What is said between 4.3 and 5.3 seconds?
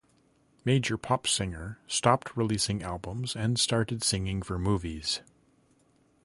for movies.